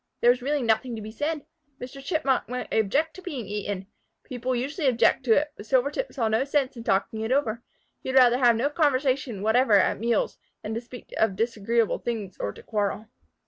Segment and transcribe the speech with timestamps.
[0.19, 1.45] There was really nothing to be said.
[1.79, 2.03] Mr.
[2.03, 3.85] Chipmunk might object to being eaten.
[4.23, 7.61] People usually did object to it, but Silvertip saw no sense in talking it over.
[8.01, 12.35] He would rather have no conversation whatever at meals than to speak of disagreeable things
[12.39, 13.09] or to quarrel.